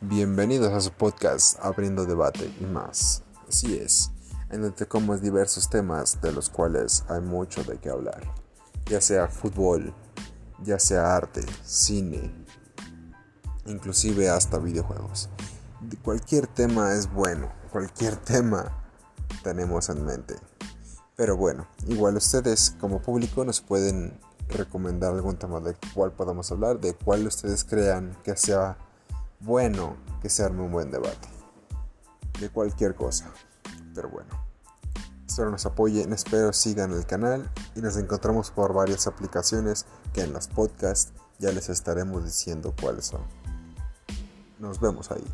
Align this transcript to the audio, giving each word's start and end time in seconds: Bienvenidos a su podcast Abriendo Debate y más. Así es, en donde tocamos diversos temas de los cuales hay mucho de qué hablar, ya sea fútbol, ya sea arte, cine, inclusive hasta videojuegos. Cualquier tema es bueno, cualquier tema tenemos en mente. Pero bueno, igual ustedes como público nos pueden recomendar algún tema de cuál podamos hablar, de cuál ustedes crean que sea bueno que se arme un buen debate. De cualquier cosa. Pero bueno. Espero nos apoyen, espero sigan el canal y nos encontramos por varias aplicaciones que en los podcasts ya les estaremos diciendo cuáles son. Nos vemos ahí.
Bienvenidos 0.00 0.72
a 0.72 0.80
su 0.80 0.92
podcast 0.92 1.58
Abriendo 1.60 2.04
Debate 2.04 2.48
y 2.60 2.64
más. 2.66 3.24
Así 3.48 3.76
es, 3.76 4.12
en 4.48 4.62
donde 4.62 4.76
tocamos 4.76 5.20
diversos 5.20 5.68
temas 5.68 6.20
de 6.22 6.30
los 6.30 6.50
cuales 6.50 7.04
hay 7.08 7.20
mucho 7.20 7.64
de 7.64 7.78
qué 7.78 7.90
hablar, 7.90 8.22
ya 8.86 9.00
sea 9.00 9.26
fútbol, 9.26 9.92
ya 10.62 10.78
sea 10.78 11.16
arte, 11.16 11.44
cine, 11.64 12.32
inclusive 13.66 14.28
hasta 14.28 14.58
videojuegos. 14.58 15.30
Cualquier 16.04 16.46
tema 16.46 16.94
es 16.94 17.12
bueno, 17.12 17.50
cualquier 17.72 18.14
tema 18.14 18.84
tenemos 19.42 19.88
en 19.88 20.04
mente. 20.06 20.36
Pero 21.16 21.36
bueno, 21.36 21.66
igual 21.88 22.16
ustedes 22.18 22.76
como 22.78 23.02
público 23.02 23.44
nos 23.44 23.60
pueden 23.60 24.16
recomendar 24.48 25.12
algún 25.12 25.36
tema 25.36 25.58
de 25.58 25.74
cuál 25.92 26.12
podamos 26.12 26.52
hablar, 26.52 26.78
de 26.78 26.94
cuál 26.94 27.26
ustedes 27.26 27.64
crean 27.64 28.16
que 28.22 28.36
sea 28.36 28.78
bueno 29.40 29.96
que 30.20 30.28
se 30.28 30.42
arme 30.42 30.62
un 30.62 30.72
buen 30.72 30.90
debate. 30.90 31.28
De 32.40 32.50
cualquier 32.50 32.94
cosa. 32.94 33.30
Pero 33.94 34.08
bueno. 34.10 34.48
Espero 35.26 35.50
nos 35.50 35.66
apoyen, 35.66 36.12
espero 36.12 36.52
sigan 36.52 36.92
el 36.92 37.06
canal 37.06 37.48
y 37.76 37.80
nos 37.80 37.96
encontramos 37.96 38.50
por 38.50 38.72
varias 38.72 39.06
aplicaciones 39.06 39.86
que 40.12 40.22
en 40.22 40.32
los 40.32 40.48
podcasts 40.48 41.12
ya 41.38 41.52
les 41.52 41.68
estaremos 41.68 42.24
diciendo 42.24 42.74
cuáles 42.80 43.06
son. 43.06 43.20
Nos 44.58 44.80
vemos 44.80 45.12
ahí. 45.12 45.24